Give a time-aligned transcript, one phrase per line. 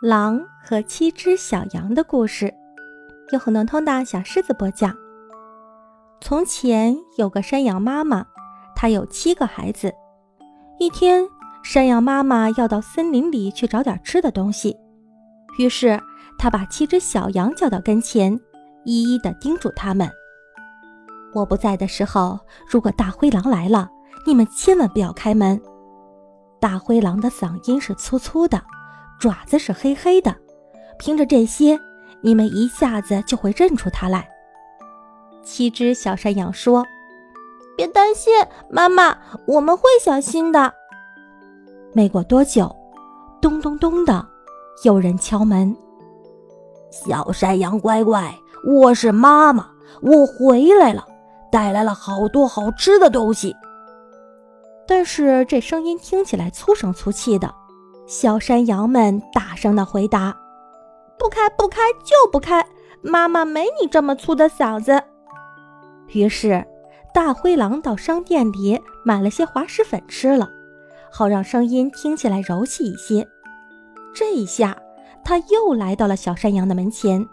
[0.00, 2.54] 狼和七只小羊的故事，
[3.34, 4.96] 由很多通的小狮子播讲。
[6.22, 8.24] 从前有个山羊妈妈，
[8.74, 9.92] 她有七个孩子。
[10.78, 11.28] 一天，
[11.62, 14.74] 山羊妈妈要到森林里去找点吃的东西，
[15.58, 16.00] 于是
[16.38, 18.40] 她把七只小羊叫到跟前，
[18.86, 20.10] 一一的叮嘱他们
[21.34, 23.90] ：“我不在的时候，如果大灰狼来了，
[24.26, 25.60] 你们千万不要开门。
[26.58, 28.58] 大灰狼的嗓音是粗粗的。”
[29.20, 30.34] 爪子是黑黑的，
[30.98, 31.78] 凭着这些，
[32.22, 34.26] 你们一下子就会认出它来。
[35.42, 36.86] 七只小山羊说
[37.76, 38.32] ：“别担心，
[38.70, 40.72] 妈妈，我们会小心的。”
[41.92, 42.74] 没过多久，
[43.42, 44.26] 咚咚咚的，
[44.84, 45.76] 有人敲门。
[46.90, 48.34] 小山羊乖乖，
[48.66, 49.68] 我是妈妈，
[50.00, 51.06] 我回来了，
[51.52, 53.54] 带来了好多好吃的东西。
[54.88, 57.54] 但是这声音听起来粗声粗气的。
[58.10, 60.36] 小山羊们大声的回答
[61.16, 62.66] ：“不开，不开，就不开！
[63.02, 65.00] 妈妈没你这么粗的嗓子。”
[66.12, 66.66] 于是，
[67.14, 70.50] 大灰狼到商店里买了些滑石粉吃了，
[71.12, 73.28] 好让声音听起来柔细一些。
[74.12, 74.76] 这一下，
[75.22, 77.28] 他又来到了小山羊的门前。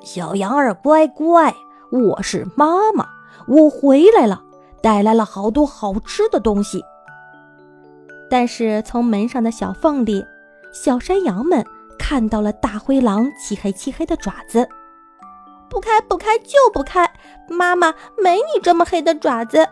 [0.00, 1.54] 小羊儿乖乖，
[1.90, 3.06] 我是妈妈，
[3.46, 4.42] 我回来了，
[4.80, 6.82] 带来了好多好吃的东西。
[8.32, 10.24] 但是从门上的小缝里，
[10.72, 11.62] 小山羊们
[11.98, 14.66] 看到了大灰狼漆黑漆黑的爪子。
[15.68, 17.06] 不开不开就不开，
[17.46, 19.68] 妈妈没你这么黑的爪子。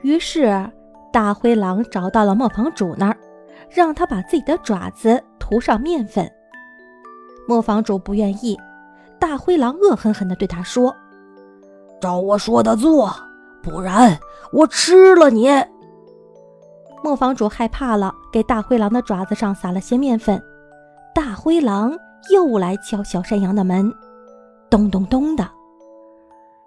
[0.00, 0.70] 于是
[1.12, 3.16] 大灰狼找到了磨坊主那儿，
[3.68, 6.26] 让他把自己的爪子涂上面粉。
[7.46, 8.58] 磨坊主不愿意，
[9.18, 10.96] 大灰狼恶狠狠地对他说
[12.00, 13.14] ：“照我说的做，
[13.62, 14.18] 不然
[14.50, 15.50] 我吃了你。”
[17.04, 20.42] 磨坊主害怕了，给大灰狼的爪子上撒了些面粉。
[21.14, 21.94] 大灰狼
[22.30, 23.92] 又来敲小山羊的门，
[24.70, 25.46] 咚咚咚的。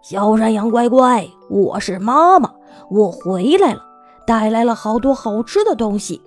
[0.04, 2.54] 小山羊乖乖，我是妈妈，
[2.92, 3.82] 我回来了，
[4.28, 6.22] 带来了好多好吃的东西。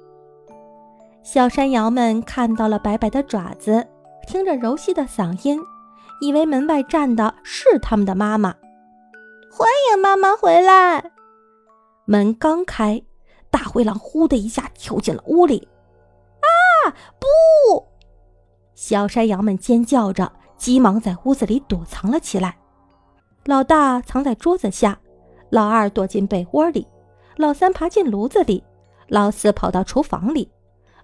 [1.23, 3.87] 小山羊们看到了白白的爪子，
[4.27, 5.57] 听着柔细的嗓音，
[6.21, 8.53] 以为门外站的是他们的妈妈。
[9.53, 11.13] 欢迎妈妈回来。
[12.07, 13.01] 门刚开。
[13.51, 15.69] 大灰狼呼的一下跳进了屋里，
[16.41, 16.95] 啊！
[17.19, 17.85] 不！
[18.75, 22.57] 小山羊们尖叫着，急忙在屋子里躲藏了起来。
[23.45, 24.99] 老大藏在桌子下，
[25.51, 26.87] 老二躲进被窝里，
[27.37, 28.63] 老三爬进炉子里，
[29.09, 30.51] 老四跑到厨房里，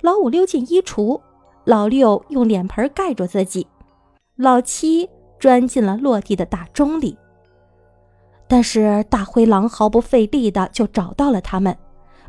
[0.00, 1.20] 老五溜进衣橱，
[1.64, 3.66] 老六用脸盆盖住自己，
[4.36, 5.08] 老七
[5.40, 7.18] 钻进了落地的大钟里。
[8.48, 11.76] 但是大灰狼毫不费力的就找到了他们。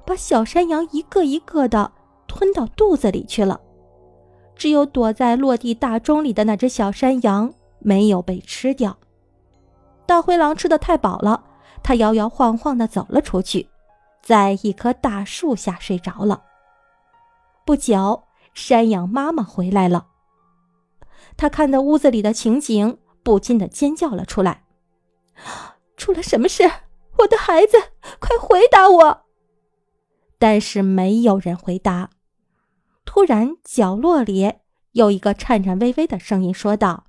[0.07, 1.91] 把小山羊一个一个的
[2.27, 3.59] 吞到肚子里去了，
[4.55, 8.97] 只有躲在落地大钟里的那只小山羊没有被吃掉。
[10.05, 11.43] 大灰狼吃的太饱了，
[11.83, 13.67] 它摇摇晃晃的走了出去，
[14.21, 16.41] 在一棵大树下睡着了。
[17.65, 18.23] 不久，
[18.53, 20.07] 山羊妈妈回来了，
[21.35, 24.63] 她看到屋子里的情景，不禁的尖叫了出来
[25.97, 26.63] ：“出了什么事？
[27.17, 27.77] 我的孩子，
[28.21, 29.23] 快回答我！”
[30.37, 32.09] 但是没有人回答。
[33.05, 34.53] 突然，角落里
[34.91, 37.05] 有一个颤颤巍巍的声音说道：“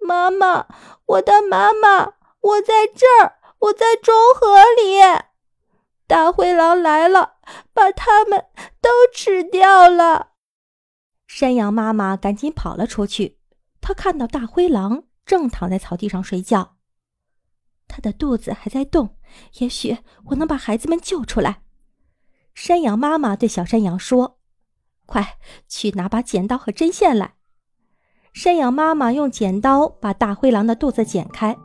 [0.00, 0.66] 妈妈，
[1.06, 5.00] 我的妈妈，我在这儿，我在中河里。
[6.06, 7.36] 大灰狼来了，
[7.72, 8.46] 把它们
[8.80, 10.32] 都吃掉了。”
[11.26, 13.38] 山羊妈妈赶紧跑了出去。
[13.80, 16.76] 她看到大灰狼正躺在草地上睡觉，
[17.88, 19.16] 他的肚子还在动。
[19.54, 21.62] 也许我能把孩子们救出来。
[22.54, 24.38] 山羊妈妈对小山羊说
[25.06, 27.34] ：“快去拿把剪刀和针线来。”
[28.32, 31.56] 山羊妈妈用剪刀把大灰狼的肚子剪开，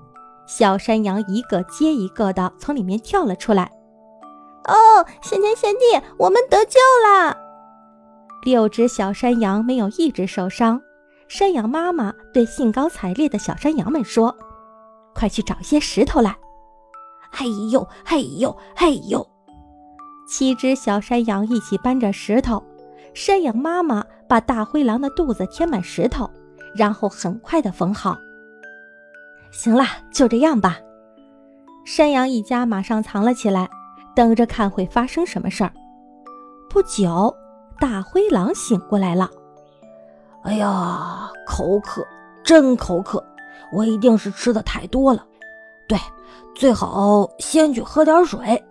[0.48, 3.72] 小山羊一个接一个的从里面跳了出来。
[4.66, 5.80] 哦，谢天谢地，
[6.18, 7.38] 我们得救了！
[8.44, 10.82] 六只小山羊没有一只受伤。
[11.30, 14.38] 山羊妈妈对兴高采烈的小山羊们说
[15.14, 16.38] ：“快去找一些石头来！”
[17.32, 19.26] 嘿呦，嘿呦，嘿呦。
[20.28, 22.62] 七只小山羊一起搬着石头，
[23.14, 26.30] 山羊妈妈把大灰狼的肚子填满石头，
[26.76, 28.18] 然后很快的缝好。
[29.52, 30.78] 行了，就这样吧。
[31.86, 33.70] 山羊一家马上藏了起来，
[34.14, 35.72] 等着看会发生什么事儿。
[36.70, 37.34] 不久，
[37.80, 39.32] 大灰狼醒过来了。
[40.44, 42.06] 哎呀，口渴，
[42.44, 43.26] 真口渴！
[43.72, 45.26] 我一定是吃的太多了。
[45.88, 45.98] 对，
[46.54, 48.62] 最好先去喝点水。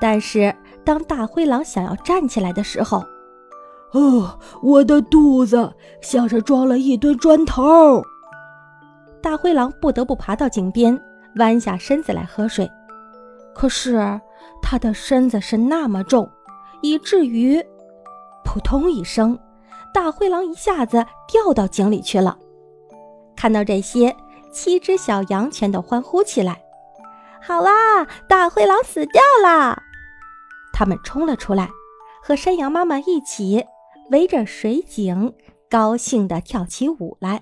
[0.00, 0.54] 但是，
[0.84, 3.04] 当大灰狼想要站起来的时候，
[3.92, 8.02] 哦，我的肚子像是装了一堆砖头。
[9.22, 11.00] 大灰狼不得不爬到井边，
[11.36, 12.70] 弯下身子来喝水。
[13.54, 14.20] 可是
[14.60, 16.28] 他的身子是那么重，
[16.82, 17.64] 以至于
[18.44, 19.38] 扑通一声，
[19.92, 22.36] 大灰狼一下子掉到井里去了。
[23.36, 24.14] 看到这些，
[24.52, 26.60] 七只小羊全都欢呼起来
[27.46, 29.82] ：“好啦，大灰狼死掉啦！”
[30.72, 31.68] 他们冲了出来，
[32.22, 33.64] 和山羊妈妈一起
[34.10, 35.34] 围着水井，
[35.70, 37.40] 高兴地跳起舞来。